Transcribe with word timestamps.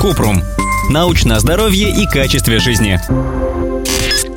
Купрум. 0.00 0.42
Научное 0.90 1.38
здоровье 1.38 1.90
и 1.90 2.06
качестве 2.06 2.58
жизни. 2.58 3.00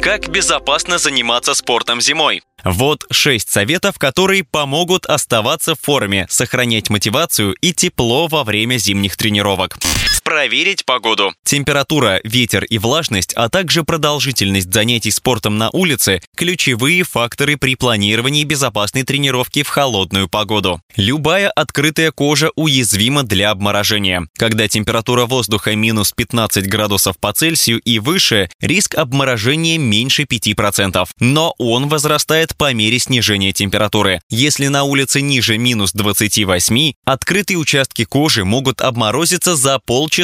Как 0.01 0.29
безопасно 0.29 0.97
заниматься 0.97 1.53
спортом 1.53 2.01
зимой? 2.01 2.41
Вот 2.63 3.05
шесть 3.11 3.49
советов, 3.49 3.97
которые 3.97 4.43
помогут 4.43 5.05
оставаться 5.05 5.75
в 5.75 5.81
форме, 5.81 6.25
сохранять 6.29 6.89
мотивацию 6.89 7.53
и 7.61 7.73
тепло 7.73 8.27
во 8.27 8.43
время 8.43 8.77
зимних 8.77 9.15
тренировок. 9.17 9.77
Проверить 10.29 10.85
погоду. 10.85 11.33
Температура, 11.43 12.21
ветер 12.23 12.63
и 12.63 12.77
влажность, 12.77 13.33
а 13.33 13.49
также 13.49 13.83
продолжительность 13.83 14.71
занятий 14.71 15.09
спортом 15.09 15.57
на 15.57 15.71
улице– 15.71 16.21
ключевые 16.37 17.01
факторы 17.01 17.57
при 17.57 17.73
планировании 17.73 18.43
безопасной 18.43 19.01
тренировки 19.01 19.63
в 19.63 19.69
холодную 19.69 20.29
погоду. 20.29 20.83
Любая 20.95 21.49
открытая 21.49 22.11
кожа 22.11 22.51
уязвима 22.55 23.23
для 23.23 23.49
обморожения. 23.49 24.27
Когда 24.37 24.67
температура 24.67 25.25
воздуха 25.25 25.75
минус 25.75 26.11
15 26.11 26.67
градусов 26.67 27.17
по 27.17 27.33
Цельсию 27.33 27.79
и 27.79 27.97
выше, 27.97 28.51
риск 28.61 28.93
обморожения 28.93 29.79
меньше 29.79 30.25
5%. 30.25 31.07
Но 31.19 31.55
он 31.57 31.89
возрастает 31.89 32.55
по 32.55 32.71
мере 32.71 32.99
снижения 32.99 33.51
температуры. 33.51 34.21
Если 34.29 34.67
на 34.67 34.83
улице 34.83 35.21
ниже 35.21 35.57
минус 35.57 35.93
28, 35.93 36.93
открытые 37.03 37.57
участки 37.57 38.03
кожи 38.03 38.45
могут 38.45 38.81
обморозиться 38.81 39.55
за 39.55 39.79
полчаса 39.79 40.18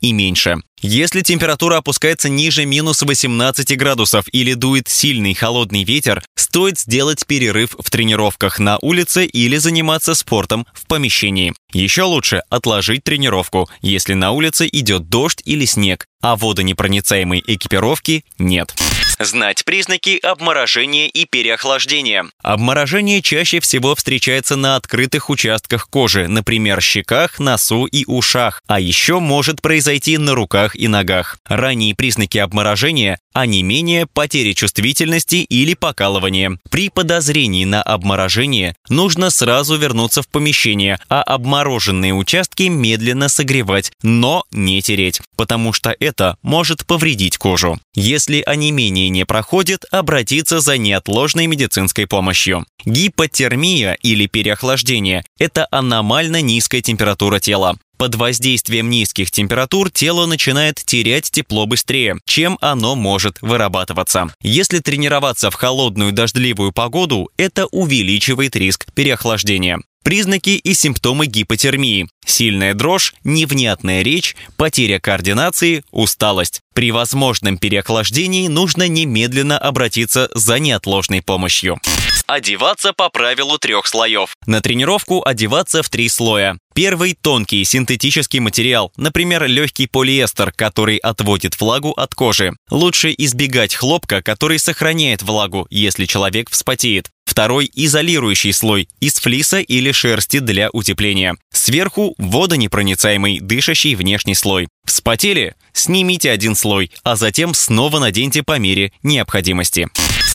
и 0.00 0.12
меньше. 0.12 0.56
Если 0.82 1.22
температура 1.22 1.78
опускается 1.78 2.28
ниже 2.28 2.66
минус 2.66 3.02
18 3.02 3.76
градусов 3.78 4.26
или 4.32 4.54
дует 4.54 4.88
сильный 4.88 5.34
холодный 5.34 5.84
ветер, 5.84 6.22
стоит 6.36 6.78
сделать 6.78 7.26
перерыв 7.26 7.74
в 7.78 7.90
тренировках 7.90 8.58
на 8.58 8.78
улице 8.82 9.24
или 9.24 9.56
заниматься 9.56 10.14
спортом 10.14 10.66
в 10.74 10.86
помещении. 10.86 11.54
Еще 11.72 12.02
лучше 12.02 12.42
отложить 12.50 13.04
тренировку, 13.04 13.68
если 13.80 14.14
на 14.14 14.32
улице 14.32 14.68
идет 14.70 15.08
дождь 15.08 15.42
или 15.44 15.64
снег, 15.64 16.06
а 16.20 16.36
водонепроницаемой 16.36 17.42
экипировки 17.46 18.24
нет. 18.38 18.74
Знать 19.18 19.64
признаки 19.64 20.18
обморожения 20.22 21.08
и 21.08 21.24
переохлаждения. 21.24 22.26
Обморожение 22.42 23.22
чаще 23.22 23.60
всего 23.60 23.94
встречается 23.94 24.56
на 24.56 24.76
открытых 24.76 25.30
участках 25.30 25.88
кожи, 25.88 26.28
например, 26.28 26.82
щеках, 26.82 27.38
носу 27.38 27.86
и 27.86 28.04
ушах, 28.06 28.62
а 28.66 28.78
еще 28.78 29.18
может 29.18 29.62
произойти 29.62 30.18
на 30.18 30.34
руках 30.34 30.76
и 30.76 30.86
ногах. 30.86 31.38
Ранние 31.46 31.94
признаки 31.94 32.36
обморожения– 32.36 33.18
онемение, 33.32 34.06
потеря 34.06 34.52
чувствительности 34.52 35.36
или 35.36 35.72
покалывание. 35.72 36.58
При 36.70 36.90
подозрении 36.90 37.64
на 37.64 37.82
обморожение 37.82 38.76
нужно 38.90 39.30
сразу 39.30 39.76
вернуться 39.76 40.22
в 40.22 40.28
помещение, 40.28 40.98
а 41.08 41.22
обмороженные 41.22 42.12
участки 42.12 42.64
медленно 42.64 43.30
согревать, 43.30 43.92
но 44.02 44.44
не 44.50 44.82
тереть, 44.82 45.22
потому 45.36 45.72
что 45.72 45.94
это 45.98 46.36
может 46.42 46.84
повредить 46.86 47.38
кожу. 47.38 47.80
Если 47.94 48.42
онемение 48.44 49.05
не 49.08 49.24
проходит, 49.24 49.84
обратиться 49.90 50.60
за 50.60 50.78
неотложной 50.78 51.46
медицинской 51.46 52.06
помощью. 52.06 52.66
Гипотермия 52.84 53.94
или 54.02 54.26
переохлаждение– 54.26 55.24
это 55.38 55.66
аномально 55.70 56.42
низкая 56.42 56.82
температура 56.82 57.40
тела. 57.40 57.76
Под 57.98 58.14
воздействием 58.14 58.90
низких 58.90 59.30
температур 59.30 59.90
тело 59.90 60.26
начинает 60.26 60.76
терять 60.84 61.30
тепло 61.30 61.64
быстрее, 61.64 62.18
чем 62.26 62.58
оно 62.60 62.94
может 62.94 63.38
вырабатываться. 63.40 64.28
Если 64.42 64.80
тренироваться 64.80 65.50
в 65.50 65.54
холодную 65.54 66.12
дождливую 66.12 66.72
погоду, 66.72 67.30
это 67.38 67.66
увеличивает 67.66 68.54
риск 68.54 68.86
переохлаждения. 68.92 69.80
Признаки 70.06 70.50
и 70.50 70.72
симптомы 70.72 71.26
гипотермии. 71.26 72.06
Сильная 72.24 72.74
дрожь, 72.74 73.12
невнятная 73.24 74.02
речь, 74.02 74.36
потеря 74.56 75.00
координации, 75.00 75.82
усталость. 75.90 76.60
При 76.74 76.92
возможном 76.92 77.58
переохлаждении 77.58 78.46
нужно 78.46 78.86
немедленно 78.86 79.58
обратиться 79.58 80.30
за 80.32 80.60
неотложной 80.60 81.22
помощью. 81.22 81.80
Одеваться 82.28 82.92
по 82.92 83.08
правилу 83.08 83.58
трех 83.58 83.88
слоев. 83.88 84.36
На 84.46 84.60
тренировку 84.60 85.26
одеваться 85.26 85.82
в 85.82 85.88
три 85.88 86.08
слоя. 86.08 86.56
Первый– 86.76 87.16
тонкий 87.22 87.64
синтетический 87.64 88.38
материал, 88.38 88.92
например, 88.98 89.46
легкий 89.46 89.86
полиэстер, 89.86 90.52
который 90.52 90.98
отводит 90.98 91.58
влагу 91.58 91.92
от 91.92 92.14
кожи. 92.14 92.52
Лучше 92.70 93.14
избегать 93.16 93.74
хлопка, 93.74 94.20
который 94.20 94.58
сохраняет 94.58 95.22
влагу, 95.22 95.66
если 95.70 96.04
человек 96.04 96.50
вспотеет. 96.50 97.08
Второй– 97.24 97.70
изолирующий 97.74 98.52
слой 98.52 98.90
из 99.00 99.14
флиса 99.14 99.60
или 99.60 99.90
шерсти 99.90 100.38
для 100.38 100.68
утепления. 100.70 101.36
Сверху– 101.50 102.14
водонепроницаемый 102.18 103.40
дышащий 103.40 103.94
внешний 103.94 104.34
слой. 104.34 104.68
Вспотели? 104.84 105.54
Снимите 105.72 106.30
один 106.30 106.54
слой, 106.54 106.90
а 107.02 107.16
затем 107.16 107.54
снова 107.54 108.00
наденьте 108.00 108.42
по 108.42 108.58
мере 108.58 108.92
необходимости. 109.02 109.88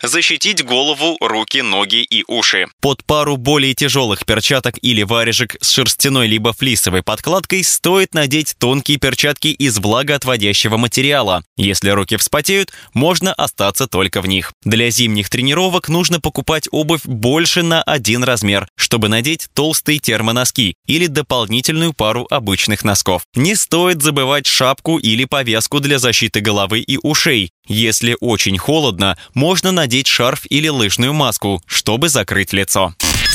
Защитить 0.03 0.65
голову, 0.65 1.15
руки, 1.21 1.61
ноги 1.61 2.01
и 2.01 2.23
уши. 2.27 2.65
Под 2.81 3.03
пару 3.03 3.37
более 3.37 3.75
тяжелых 3.75 4.25
перчаток 4.25 4.79
или 4.81 5.03
варежек 5.03 5.57
с 5.61 5.69
шерстяной 5.69 6.25
либо 6.25 6.53
флисовой 6.53 7.03
подкладкой 7.03 7.63
стоит 7.63 8.15
надеть 8.15 8.55
тонкие 8.57 8.97
перчатки 8.97 9.49
из 9.49 9.77
влагоотводящего 9.77 10.77
материала. 10.77 11.43
Если 11.55 11.91
руки 11.91 12.17
вспотеют, 12.17 12.71
можно 12.95 13.31
остаться 13.31 13.85
только 13.85 14.21
в 14.21 14.27
них. 14.27 14.53
Для 14.63 14.89
зимних 14.89 15.29
тренировок 15.29 15.87
нужно 15.87 16.19
покупать 16.19 16.67
обувь 16.71 17.05
больше 17.05 17.61
на 17.61 17.83
один 17.83 18.23
размер, 18.23 18.67
чтобы 18.75 19.07
надеть 19.07 19.49
толстые 19.53 19.99
термоноски 19.99 20.73
или 20.87 21.05
дополнительную 21.05 21.93
пару 21.93 22.25
обычных 22.31 22.83
носков. 22.83 23.21
Не 23.35 23.53
стоит 23.53 24.01
забывать 24.01 24.47
шапку 24.47 24.97
или 24.97 25.25
повязку 25.25 25.79
для 25.79 25.99
защиты 25.99 26.39
головы 26.39 26.79
и 26.79 26.97
ушей. 26.97 27.51
Если 27.67 28.17
очень 28.19 28.57
холодно, 28.57 29.17
можно 29.35 29.71
надеть 29.71 29.90
шарф 30.07 30.45
или 30.49 30.67
лыжную 30.67 31.13
маску, 31.13 31.61
чтобы 31.67 32.09
закрыть 32.09 32.53
лицо. 32.53 32.93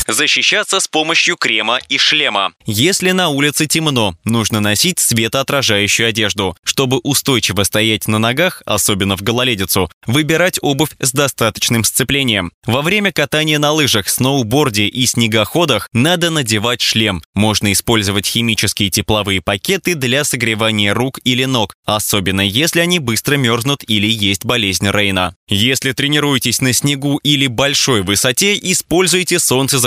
Защищаться 0.08 0.78
с 0.78 0.86
помощью 0.86 1.36
крема 1.36 1.80
и 1.88 1.98
шлема. 1.98 2.52
Если 2.64 3.10
на 3.10 3.28
улице 3.28 3.66
темно, 3.66 4.14
нужно 4.24 4.60
носить 4.60 5.00
светоотражающую 5.00 6.08
одежду. 6.08 6.56
Чтобы 6.62 6.98
устойчиво 6.98 7.64
стоять 7.64 8.06
на 8.06 8.18
ногах, 8.18 8.62
особенно 8.66 9.16
в 9.16 9.22
гололедицу, 9.22 9.90
выбирать 10.06 10.58
обувь 10.62 10.90
с 11.00 11.12
достаточным 11.12 11.82
сцеплением. 11.82 12.52
Во 12.66 12.82
время 12.82 13.10
катания 13.10 13.58
на 13.58 13.72
лыжах, 13.72 14.08
сноуборде 14.08 14.86
и 14.86 15.06
снегоходах 15.06 15.88
надо 15.92 16.30
надевать 16.30 16.82
шлем. 16.82 17.22
Можно 17.34 17.72
использовать 17.72 18.26
химические 18.26 18.90
тепловые 18.90 19.40
пакеты 19.40 19.94
для 19.96 20.22
согревания 20.22 20.94
рук 20.94 21.18
или 21.24 21.44
ног, 21.44 21.74
особенно 21.84 22.42
если 22.42 22.80
они 22.80 23.00
быстро 23.00 23.36
мерзнут 23.36 23.82
или 23.88 24.06
есть 24.06 24.44
болезнь 24.44 24.88
Рейна. 24.88 25.34
Если 25.48 25.92
тренируетесь 25.92 26.60
на 26.60 26.72
снегу 26.72 27.18
или 27.22 27.46
большой 27.46 28.02
высоте, 28.02 28.56
используйте 28.56 29.38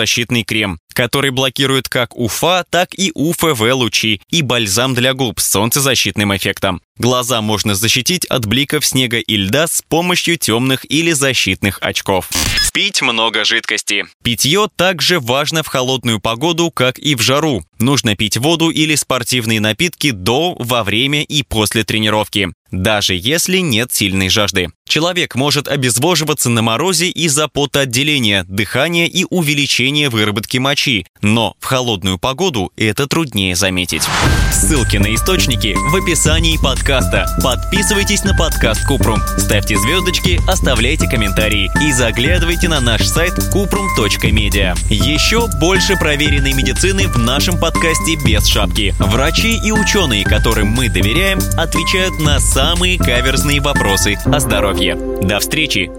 солнцезащитный 0.09 0.43
крем 0.43 0.79
который 0.93 1.31
блокирует 1.31 1.89
как 1.89 2.15
УФА, 2.15 2.65
так 2.69 2.89
и 2.97 3.11
УФВ-лучи 3.13 4.21
и 4.29 4.41
бальзам 4.41 4.93
для 4.95 5.13
губ 5.13 5.39
с 5.39 5.47
солнцезащитным 5.49 6.35
эффектом. 6.35 6.81
Глаза 6.97 7.41
можно 7.41 7.75
защитить 7.75 8.25
от 8.25 8.45
бликов 8.45 8.85
снега 8.85 9.19
и 9.19 9.37
льда 9.37 9.67
с 9.67 9.81
помощью 9.81 10.37
темных 10.37 10.85
или 10.89 11.13
защитных 11.13 11.79
очков. 11.81 12.29
Пить 12.73 13.01
много 13.01 13.45
жидкости. 13.45 14.05
Питье 14.23 14.67
также 14.75 15.19
важно 15.19 15.63
в 15.63 15.67
холодную 15.67 16.19
погоду, 16.19 16.71
как 16.71 16.99
и 16.99 17.15
в 17.15 17.21
жару. 17.21 17.63
Нужно 17.79 18.15
пить 18.15 18.37
воду 18.37 18.69
или 18.69 18.95
спортивные 18.95 19.59
напитки 19.59 20.11
до, 20.11 20.55
во 20.59 20.83
время 20.83 21.23
и 21.23 21.43
после 21.43 21.83
тренировки 21.83 22.49
даже 22.71 23.15
если 23.15 23.57
нет 23.57 23.91
сильной 23.91 24.29
жажды. 24.29 24.69
Человек 24.87 25.35
может 25.35 25.67
обезвоживаться 25.67 26.49
на 26.49 26.61
морозе 26.61 27.09
из-за 27.09 27.47
потоотделения, 27.47 28.43
дыхания 28.47 29.07
и 29.07 29.25
увеличения 29.29 30.09
выработки 30.09 30.57
мочи, 30.57 30.78
но 31.21 31.55
в 31.59 31.65
холодную 31.65 32.17
погоду 32.17 32.71
это 32.77 33.07
труднее 33.07 33.55
заметить. 33.55 34.03
Ссылки 34.51 34.97
на 34.97 35.13
источники 35.13 35.75
в 35.75 35.95
описании 35.95 36.57
подкаста. 36.57 37.27
Подписывайтесь 37.43 38.23
на 38.23 38.33
подкаст 38.33 38.85
Купрум, 38.85 39.19
ставьте 39.37 39.77
звездочки, 39.77 40.39
оставляйте 40.47 41.09
комментарии 41.09 41.69
и 41.81 41.91
заглядывайте 41.91 42.69
на 42.69 42.79
наш 42.79 43.03
сайт 43.03 43.33
kuprum.media. 43.53 44.77
Еще 44.89 45.47
больше 45.59 45.95
проверенной 45.97 46.53
медицины 46.53 47.07
в 47.07 47.17
нашем 47.17 47.59
подкасте 47.59 48.15
без 48.25 48.45
шапки. 48.47 48.95
Врачи 48.99 49.59
и 49.63 49.71
ученые, 49.71 50.23
которым 50.23 50.69
мы 50.69 50.89
доверяем, 50.89 51.39
отвечают 51.57 52.19
на 52.19 52.39
самые 52.39 52.97
каверзные 52.97 53.59
вопросы 53.59 54.17
о 54.25 54.39
здоровье. 54.39 54.95
До 54.95 55.39
встречи 55.39 55.91